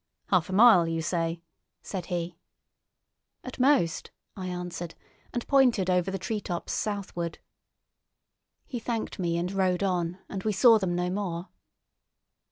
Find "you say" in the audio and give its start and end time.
0.87-1.43